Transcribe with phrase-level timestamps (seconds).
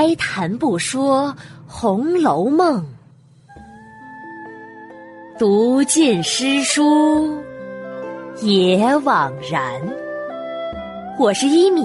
[0.00, 1.28] 哀谈不说
[1.66, 2.82] 《红楼梦》，
[5.38, 7.38] 读尽诗书
[8.40, 9.78] 也枉然。
[11.18, 11.82] 我是一米，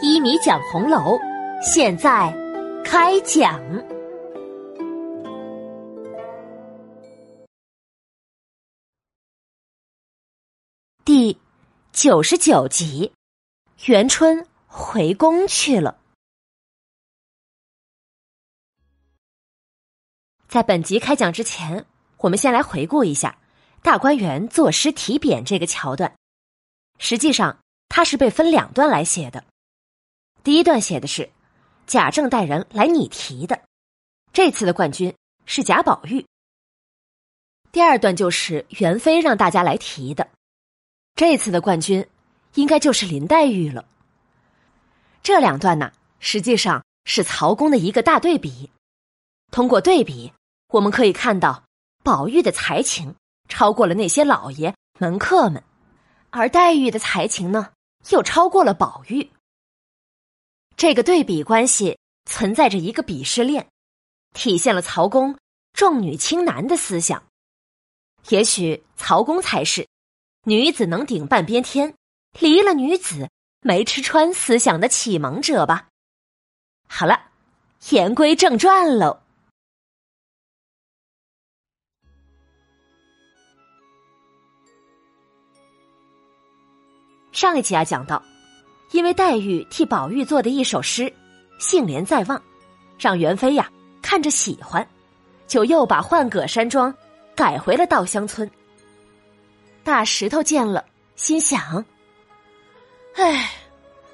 [0.00, 1.18] 一米讲红楼，
[1.60, 2.34] 现在
[2.82, 3.60] 开讲
[11.04, 11.36] 第
[11.92, 13.12] 九十九集：
[13.84, 15.98] 元春回宫去了。
[20.48, 21.84] 在本集开讲之前，
[22.18, 23.36] 我们先来回顾一下
[23.82, 26.14] 大观园作诗题匾这个桥段。
[26.98, 29.44] 实际上，它是被分两段来写的。
[30.44, 31.28] 第一段写的是
[31.86, 33.60] 贾政带人来拟题的，
[34.32, 35.12] 这次的冠军
[35.46, 36.24] 是贾宝玉。
[37.72, 40.28] 第二段就是元妃让大家来提的，
[41.16, 42.06] 这次的冠军
[42.54, 43.84] 应该就是林黛玉了。
[45.24, 48.70] 这两段呢，实际上是曹公的一个大对比。
[49.50, 50.32] 通过对比，
[50.68, 51.64] 我们可以看到
[52.02, 53.14] 宝玉的才情
[53.48, 55.62] 超过了那些老爷门客们，
[56.30, 57.72] 而黛玉的才情呢，
[58.10, 59.30] 又超过了宝玉。
[60.76, 61.98] 这个对比关系
[62.30, 63.66] 存在着一个鄙视链，
[64.34, 65.38] 体现了曹公
[65.72, 67.22] 重女轻男的思想。
[68.28, 69.86] 也许曹公才是
[70.44, 71.94] 女子能顶半边天，
[72.40, 75.88] 离了女子没吃穿思想的启蒙者吧。
[76.88, 77.30] 好了，
[77.90, 79.22] 言归正传喽。
[87.36, 88.22] 上一集啊，讲到，
[88.92, 91.12] 因为黛玉替宝玉做的一首诗，
[91.58, 92.42] 杏帘在望，
[92.98, 93.70] 让元妃呀
[94.00, 94.88] 看着喜欢，
[95.46, 96.92] 就又把浣葛山庄
[97.34, 98.50] 改回了稻香村。
[99.84, 100.82] 大石头见了，
[101.14, 101.84] 心想
[103.16, 103.50] ：“哎，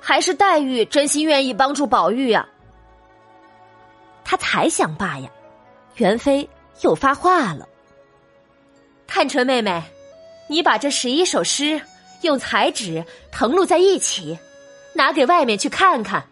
[0.00, 2.44] 还是黛玉真心愿意帮助宝玉呀。”
[4.26, 5.30] 他才想罢呀，
[5.94, 6.50] 元妃
[6.80, 7.68] 又发话了
[9.06, 9.80] ：“探春妹妹，
[10.48, 11.80] 你把这十一首诗。”
[12.22, 14.38] 用彩纸誊录在一起，
[14.94, 16.27] 拿给外面去看看。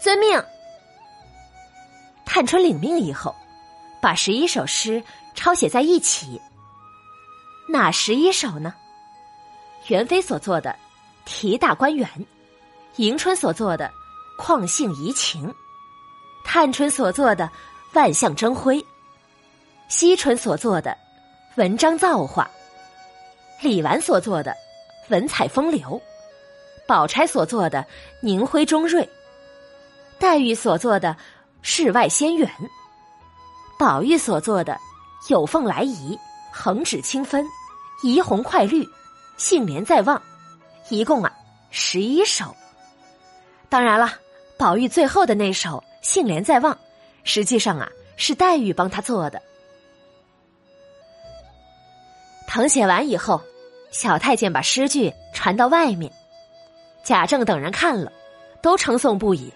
[0.00, 0.42] 遵命。
[2.24, 3.34] 探春领命以后，
[4.02, 5.02] 把十一首诗
[5.34, 6.40] 抄写在一起。
[7.68, 8.74] 哪十一首呢？
[9.88, 10.70] 元妃所做的
[11.24, 12.08] 《题大观园》，
[12.96, 13.90] 迎春所做的
[14.42, 15.48] 《旷性怡情》，
[16.44, 17.44] 探春所做的
[17.92, 18.80] 《万象争辉》，
[19.88, 20.90] 惜春所做的
[21.56, 22.50] 《文章造化》，
[23.64, 24.54] 李纨所做的。
[25.08, 26.00] 文采风流，
[26.86, 27.86] 宝钗所做的
[28.20, 29.08] 凝辉中瑞，
[30.18, 31.16] 黛玉所做的
[31.62, 32.50] 世外仙缘，
[33.78, 34.78] 宝玉所做的
[35.28, 36.18] 有凤来仪，
[36.52, 37.46] 横指清分，
[38.02, 38.88] 怡红快绿，
[39.36, 40.20] 杏帘在望，
[40.88, 41.32] 一共啊
[41.70, 42.54] 十一首。
[43.68, 44.12] 当然了，
[44.58, 46.76] 宝玉最后的那首杏帘在望，
[47.24, 49.42] 实际上啊是黛玉帮他做的。
[52.48, 53.40] 誊写完以后。
[53.96, 56.12] 小太监把诗句传到外面，
[57.02, 58.12] 贾政等人看了，
[58.60, 59.50] 都称颂不已。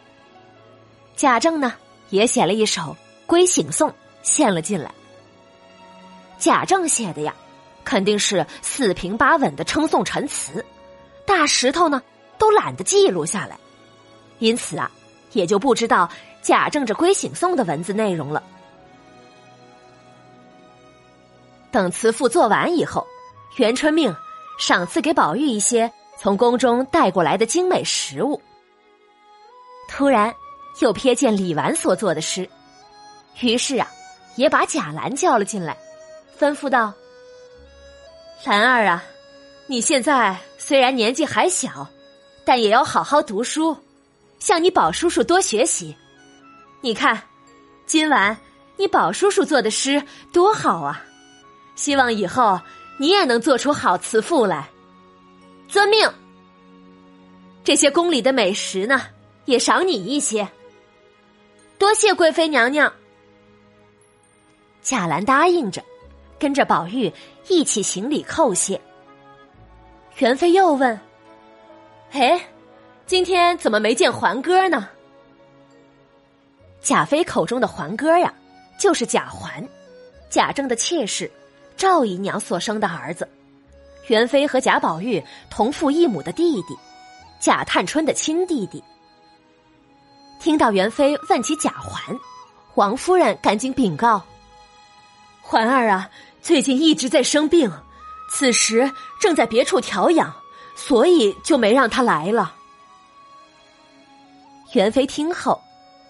[1.14, 1.74] 贾政呢，
[2.08, 2.80] 也写了一首
[3.26, 3.90] 《归省颂》
[4.22, 4.90] 献了进来。
[6.38, 7.34] 贾政写的呀，
[7.84, 10.64] 肯定是四平八稳的称颂陈词，
[11.26, 12.02] 大石头呢
[12.38, 13.58] 都懒得记录下来，
[14.38, 14.90] 因此啊，
[15.32, 16.08] 也就不知道
[16.40, 18.42] 贾政这《归省颂》的文字内容了。
[21.70, 23.06] 等慈父做完以后，
[23.56, 24.16] 元春命。
[24.60, 28.38] 赏赐给宝玉一些从宫中带过来的精美食物。
[29.88, 30.32] 突然
[30.80, 32.48] 又瞥见李纨所做的诗，
[33.40, 33.90] 于是啊，
[34.36, 35.74] 也把贾兰叫了进来，
[36.38, 36.92] 吩咐道
[38.44, 39.02] ：“兰儿啊，
[39.66, 41.88] 你现在虽然年纪还小，
[42.44, 43.74] 但也要好好读书，
[44.38, 45.96] 向你宝叔叔多学习。
[46.82, 47.20] 你看，
[47.86, 48.36] 今晚
[48.76, 50.02] 你宝叔叔做的诗
[50.34, 51.02] 多好啊！
[51.76, 52.60] 希望以后。”
[53.00, 54.68] 你也能做出好慈父来，
[55.68, 56.06] 遵命。
[57.64, 59.00] 这些宫里的美食呢，
[59.46, 60.46] 也赏你一些。
[61.78, 62.92] 多谢贵妃娘娘。
[64.82, 65.82] 贾兰答应着，
[66.38, 67.10] 跟着宝玉
[67.48, 68.78] 一起行礼叩谢。
[70.18, 71.00] 元妃又问
[72.12, 72.38] ：“哎，
[73.06, 74.90] 今天怎么没见环哥呢？”
[76.82, 78.30] 贾妃口中的环哥呀，
[78.78, 79.66] 就是贾环，
[80.28, 81.30] 贾政的妾室。
[81.80, 83.26] 赵姨娘所生的儿子，
[84.08, 86.76] 元妃和贾宝玉同父异母的弟弟，
[87.40, 88.84] 贾探春的亲弟弟。
[90.38, 92.14] 听到元妃问起贾环，
[92.74, 94.22] 王夫人赶紧禀告
[95.40, 96.10] ：“环儿啊，
[96.42, 97.72] 最近一直在生病，
[98.30, 100.30] 此时正在别处调养，
[100.76, 102.54] 所以就没让他来了。”
[104.74, 105.58] 元妃听后，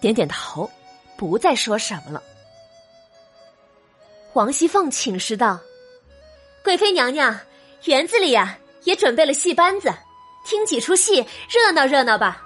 [0.01, 0.69] 点点头，
[1.15, 2.21] 不再说什么了。
[4.33, 5.59] 王熙凤请示道
[6.63, 7.37] ：“贵妃娘娘，
[7.83, 9.93] 园子里呀也准备了戏班子，
[10.45, 12.41] 听几出戏，热闹热闹吧。”“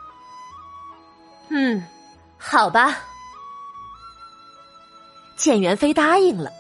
[1.50, 1.86] 嗯，
[2.38, 3.04] 好吧。”
[5.38, 6.52] 见元妃答应了，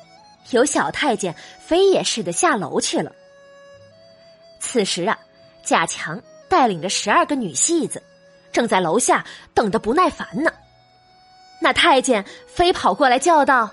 [0.51, 3.11] 有小太监飞也似的下楼去了。
[4.59, 5.17] 此时啊，
[5.63, 8.03] 贾强带领着十二个女戏子，
[8.51, 9.25] 正在楼下
[9.55, 10.53] 等得不耐烦呢。
[11.59, 13.71] 那太监飞跑过来叫道。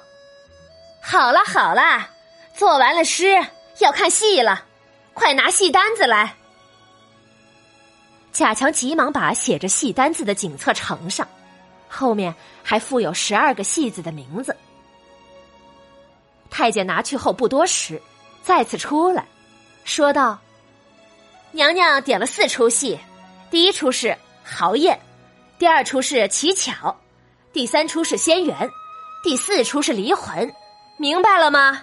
[1.05, 2.09] 好了好了，
[2.55, 3.35] 做完了诗
[3.81, 4.65] 要看戏了，
[5.13, 6.37] 快拿戏单子来。
[8.33, 11.29] 贾强急忙把写着戏单子的景册呈上，
[11.89, 14.57] 后面还附有十二个戏子的名字。
[16.49, 18.01] 太监拿去后不多时，
[18.43, 19.27] 再次出来，
[19.85, 20.39] 说道
[21.53, 22.99] ：“娘娘点了四出戏，
[23.51, 24.99] 第一出是豪宴，
[25.59, 26.97] 第二出是乞巧，
[27.53, 28.71] 第三出是仙缘，
[29.23, 30.51] 第四出是离魂。”
[31.03, 31.83] 明白了吗？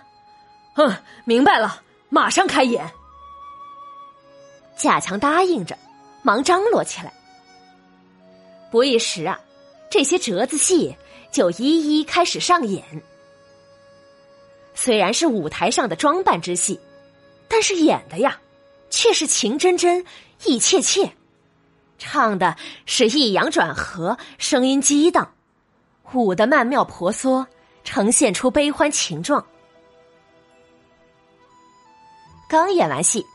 [0.75, 0.95] 嗯，
[1.25, 2.89] 明白了，马上开演。
[4.77, 5.77] 贾强答应着，
[6.23, 7.11] 忙张罗起来。
[8.71, 9.37] 不一时啊，
[9.91, 10.95] 这些折子戏
[11.33, 12.81] 就一一开始上演。
[14.73, 16.79] 虽然是舞台上的装扮之戏，
[17.49, 18.39] 但是演的呀，
[18.89, 20.05] 却是情真真、
[20.45, 21.11] 意切切，
[21.97, 22.55] 唱的
[22.85, 25.33] 是抑扬转合，声音激荡，
[26.13, 27.45] 舞的曼妙婆娑。
[27.89, 29.43] 呈现出悲欢情状。
[32.47, 33.25] 刚演完戏，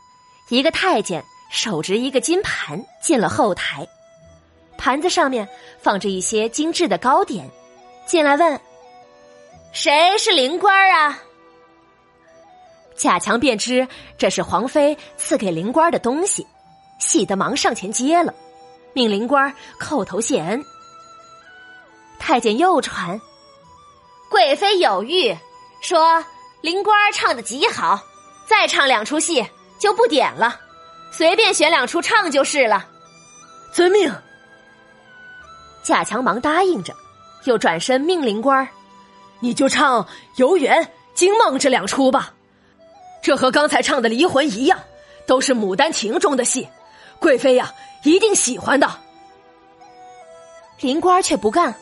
[0.49, 1.21] 一个太监
[1.51, 3.85] 手执一个金盘进了后台，
[4.77, 5.45] 盘子上面
[5.77, 7.51] 放着一些精致的糕点，
[8.05, 8.57] 进来问
[9.73, 11.19] ：“谁是灵官啊？”
[12.95, 13.85] 贾强便知
[14.17, 16.47] 这是皇妃赐给灵官的东西，
[16.97, 18.33] 喜得忙上前接了，
[18.93, 20.63] 命灵官叩头谢恩。
[22.17, 23.19] 太监又传。
[24.29, 25.35] 贵妃有谕，
[25.81, 26.23] 说
[26.61, 27.99] 林官唱的极好，
[28.47, 29.45] 再唱两出戏
[29.79, 30.59] 就不点了，
[31.11, 32.87] 随便选两出唱就是了。
[33.73, 34.13] 遵命。
[35.83, 36.93] 贾强忙答应着，
[37.43, 38.67] 又转身命林官
[39.39, 40.03] 你就唱
[40.37, 40.81] 《游园》
[41.13, 42.33] 《惊梦》这两出吧。
[43.21, 44.79] 这和刚才唱的《离魂》一样，
[45.27, 46.67] 都是《牡丹亭》中的戏，
[47.19, 47.71] 贵妃呀
[48.03, 48.89] 一定喜欢的。
[50.79, 51.75] 林官却不干，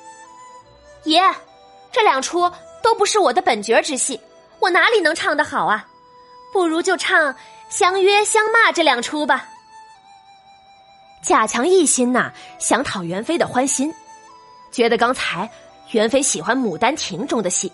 [1.05, 1.21] 爷。
[1.93, 2.51] 这两出
[2.81, 4.19] 都不是我的本角之戏，
[4.59, 5.87] 我哪里能唱得好啊？
[6.51, 7.33] 不如就唱
[7.69, 9.47] 《相约相骂》这两出吧。
[11.21, 13.93] 贾强一心呐，想讨元妃的欢心，
[14.71, 15.49] 觉得刚才
[15.91, 17.71] 元妃喜欢《牡丹亭》中的戏，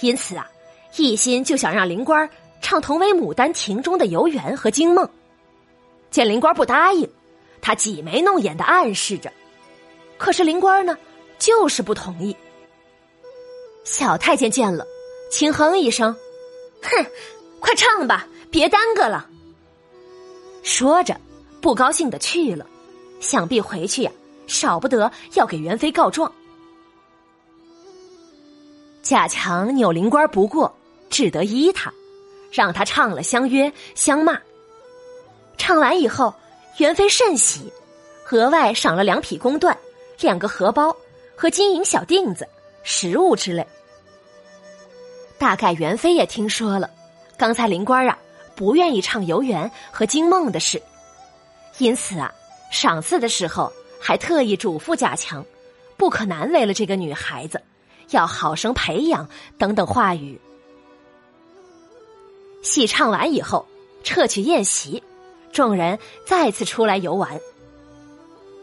[0.00, 0.50] 因此啊，
[0.96, 2.28] 一心就想让灵官
[2.60, 5.08] 唱同为《牡丹亭》中的游园和惊梦。
[6.10, 7.08] 见灵官不答应，
[7.60, 9.30] 他挤眉弄眼的暗示着，
[10.18, 10.96] 可是灵官呢，
[11.38, 12.36] 就是不同意。
[13.84, 14.86] 小太监见了，
[15.30, 16.14] 轻哼一声
[16.82, 17.06] ：“哼，
[17.60, 19.28] 快唱吧，别耽搁了。”
[20.64, 21.20] 说着，
[21.60, 22.66] 不高兴的去了。
[23.20, 24.10] 想必回去呀，
[24.46, 26.30] 少不得要给元妃告状。
[29.02, 30.74] 贾强扭灵官不过，
[31.08, 31.92] 只得依他，
[32.50, 34.34] 让他唱了《相约相骂》。
[35.56, 36.34] 唱完以后，
[36.78, 37.72] 元妃甚喜，
[38.30, 39.74] 额外赏了两匹宫缎、
[40.20, 40.94] 两个荷包
[41.36, 42.46] 和金银小锭子、
[42.84, 43.66] 食物之类。
[45.36, 46.88] 大概元妃也听说了，
[47.36, 48.16] 刚才灵官啊
[48.54, 50.80] 不愿意唱游园和惊梦的事，
[51.78, 52.32] 因此啊，
[52.70, 55.44] 赏赐的时候还特意嘱咐贾强，
[55.96, 57.60] 不可难为了这个女孩子，
[58.10, 60.40] 要好生培养等等话语。
[62.62, 63.66] 戏唱完以后，
[64.02, 65.02] 撤去宴席，
[65.52, 67.38] 众人再次出来游玩。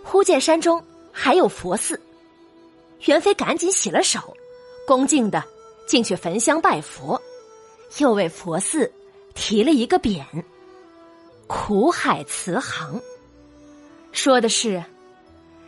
[0.03, 2.01] 忽见山中还有佛寺，
[3.05, 4.35] 元妃赶紧洗了手，
[4.85, 5.43] 恭敬的。
[5.87, 7.21] 进去焚香拜佛，
[7.97, 8.89] 又为佛寺
[9.33, 10.23] 提了一个匾
[11.47, 13.01] “苦海慈航”，
[14.13, 14.81] 说的是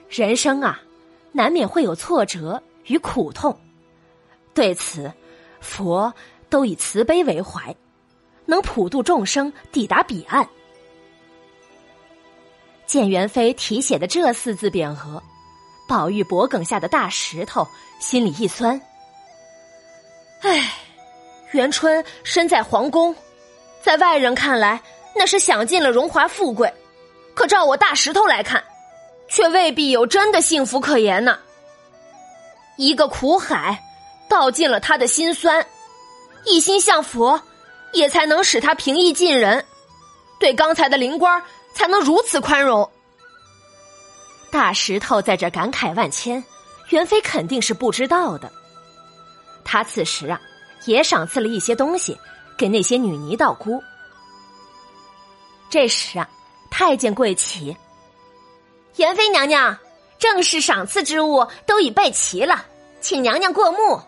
[0.07, 0.81] 人生啊，
[1.33, 3.59] 难免会有挫折与苦痛，
[4.53, 5.11] 对此
[5.59, 6.13] 佛
[6.49, 7.75] 都以慈悲为怀，
[8.45, 10.47] 能普度众生，抵达彼岸。
[12.85, 15.21] 见元妃题写的这四字匾额，
[15.93, 17.67] 宝玉脖梗下的大石头
[17.99, 18.81] 心里一酸。
[20.41, 20.73] 唉，
[21.51, 23.15] 元春身在皇宫，
[23.83, 24.81] 在外人看来
[25.15, 26.73] 那是享尽了荣华富贵，
[27.35, 28.63] 可照我大石头来看，
[29.27, 31.37] 却未必有真的幸福可言呢。
[32.75, 33.79] 一个苦海，
[34.27, 35.63] 道尽了他的心酸，
[36.43, 37.39] 一心向佛，
[37.91, 39.63] 也才能使他平易近人，
[40.39, 41.43] 对刚才的灵官
[41.75, 42.89] 才能如此宽容。
[44.53, 46.41] 大石头在这感慨万千，
[46.89, 48.51] 元妃肯定是不知道的。
[49.65, 50.39] 他此时啊，
[50.85, 52.15] 也赏赐了一些东西
[52.55, 53.81] 给那些女尼道姑。
[55.71, 56.29] 这时啊，
[56.69, 57.75] 太监跪起
[58.97, 59.75] ：“元妃娘娘，
[60.19, 62.63] 正式赏赐之物都已备齐了，
[63.01, 63.99] 请娘娘过目。”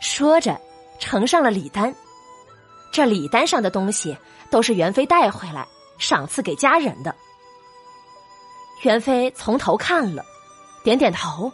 [0.00, 0.58] 说着，
[0.98, 1.94] 呈上了礼单。
[2.90, 4.16] 这礼单上的东西
[4.50, 5.66] 都是元妃带回来
[5.98, 7.14] 赏赐给家人的。
[8.82, 10.24] 元妃从头看了，
[10.82, 11.50] 点点头。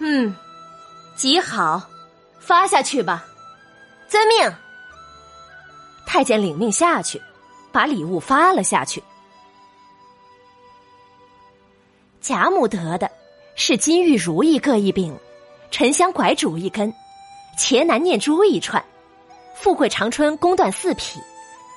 [0.00, 0.34] 嗯，
[1.16, 1.82] 极好，
[2.38, 3.26] 发下去吧。
[4.08, 4.52] 遵命。
[6.06, 7.20] 太监领命下去，
[7.72, 9.02] 把礼物发了下去。
[12.20, 13.10] 贾母得的
[13.56, 15.18] 是金玉如意各一柄，
[15.70, 16.94] 沉香拐拄一根，
[17.58, 18.82] 茄南念珠一串。
[19.56, 21.20] 富贵长春宫缎四匹，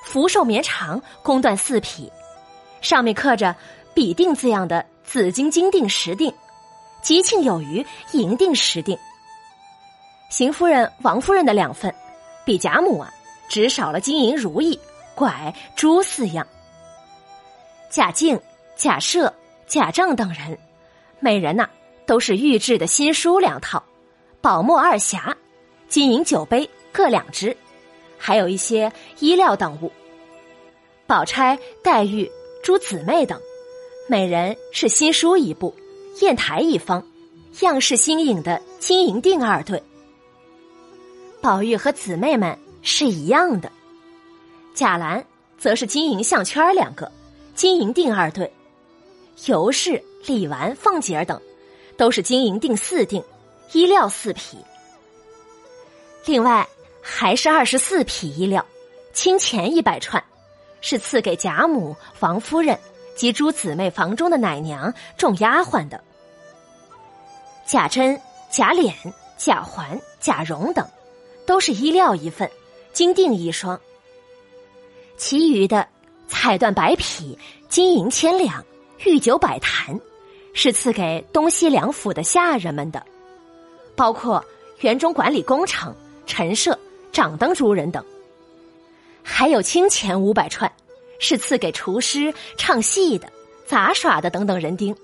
[0.04, 2.10] 福寿绵长宫缎四匹，
[2.80, 3.54] 上面刻着
[3.94, 6.32] “比定”字样的紫金金锭十锭，
[7.02, 8.98] 吉庆有余银锭十锭。
[10.30, 11.94] 邢夫人、王夫人的两份，
[12.44, 13.12] 比贾母啊
[13.48, 14.78] 只少了金银如意、
[15.14, 16.46] 拐、珠四样。
[17.90, 18.40] 贾敬、
[18.76, 19.30] 贾赦、
[19.66, 20.58] 贾政等人，
[21.20, 21.68] 每人呐
[22.06, 23.82] 都是御制的新书两套，
[24.40, 25.34] 宝墨二匣，
[25.88, 27.54] 金银酒杯各两只。
[28.16, 29.92] 还有一些衣料等物，
[31.06, 32.30] 宝钗、黛玉、
[32.62, 33.38] 诸姊妹等，
[34.08, 35.74] 每人是新书一部，
[36.16, 37.04] 砚台一方，
[37.60, 39.82] 样式新颖的金银锭二对。
[41.40, 43.70] 宝玉和姊妹们是一样的，
[44.74, 45.24] 贾兰
[45.58, 47.10] 则是金银项圈两个，
[47.54, 48.52] 金银锭二对。
[49.46, 51.40] 尤氏、李纨、凤姐儿等，
[51.96, 53.22] 都是金银锭四锭，
[53.72, 54.58] 衣料四匹。
[56.26, 56.66] 另外。
[57.04, 58.64] 还是二十四匹衣料，
[59.12, 60.22] 青钱一百串，
[60.80, 62.78] 是赐给贾母、王夫人
[63.16, 66.02] 及诸姊妹房中的奶娘、众丫鬟的。
[67.66, 68.92] 贾珍、贾琏、
[69.36, 70.86] 贾环、贾蓉等，
[71.46, 72.50] 都是衣料一份，
[72.92, 73.78] 金锭一双。
[75.16, 75.86] 其余的
[76.28, 77.38] 彩缎百匹、
[77.68, 78.64] 金银千两、
[79.04, 79.98] 御酒百坛，
[80.54, 83.04] 是赐给东西两府的下人们的，
[83.94, 84.44] 包括
[84.80, 85.94] 园中管理工程、
[86.26, 86.78] 陈设。
[87.12, 88.02] 掌灯诸人等，
[89.22, 90.72] 还有清钱五百串，
[91.22, 93.30] 是赐给厨师、唱戏的、
[93.64, 94.94] 杂耍的等等人丁。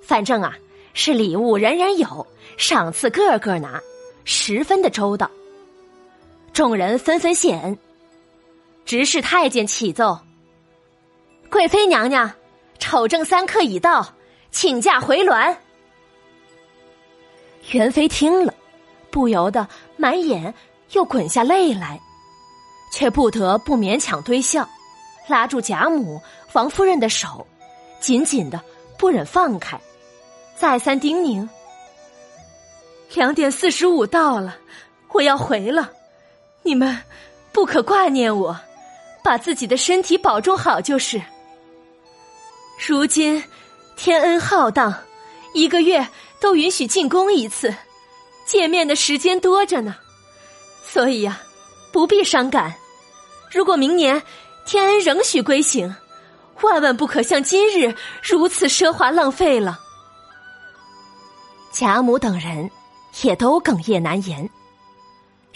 [0.00, 0.56] 反正啊，
[0.94, 2.26] 是礼物人人有，
[2.56, 3.80] 赏赐个个拿，
[4.24, 5.28] 十分的周到。
[6.52, 7.76] 众人纷纷谢恩。
[8.84, 10.18] 执事太监启奏：
[11.50, 12.32] 贵妃娘娘，
[12.78, 14.14] 丑正三刻已到，
[14.52, 15.56] 请假回銮。
[17.72, 18.54] 元妃听了，
[19.10, 20.54] 不由得满眼。
[20.92, 22.00] 又滚下泪来，
[22.92, 24.68] 却不得不勉强堆笑，
[25.30, 26.20] 拉住贾母、
[26.52, 27.46] 王夫人的手，
[28.00, 28.60] 紧紧的
[28.98, 29.80] 不忍放开，
[30.56, 31.48] 再三叮咛
[33.14, 34.58] ：“两点四十五到了，
[35.12, 35.90] 我要回了，
[36.62, 36.98] 你们
[37.52, 38.58] 不可挂念我，
[39.22, 41.22] 把自己的身体保重好就是。
[42.86, 43.42] 如今
[43.96, 44.92] 天恩浩荡，
[45.54, 46.06] 一个月
[46.40, 47.74] 都允许进宫一次，
[48.44, 49.96] 见面的时间多着呢。”
[50.82, 51.40] 所以呀，
[51.92, 52.74] 不必伤感。
[53.52, 54.20] 如果明年
[54.70, 55.96] 天恩仍许归行，
[56.60, 59.80] 万万不可像今日如此奢华浪费了。
[61.72, 62.70] 贾母等人
[63.22, 64.48] 也都哽咽难言。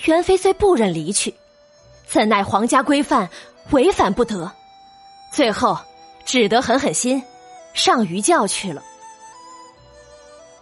[0.06, 1.32] 元妃虽不忍离去，
[2.08, 3.30] 怎奈皇家规范，
[3.70, 4.50] 违反不得，
[5.32, 5.78] 最后
[6.26, 7.22] 只得狠狠心
[7.72, 8.82] 上鱼轿去了。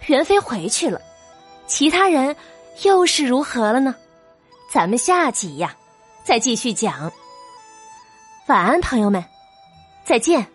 [0.09, 1.01] 元妃回去了，
[1.67, 2.37] 其他人
[2.83, 3.95] 又是如何了呢？
[4.71, 5.75] 咱们下集呀，
[6.23, 7.11] 再继续讲。
[8.47, 9.25] 晚安，朋友们，
[10.05, 10.47] 再见。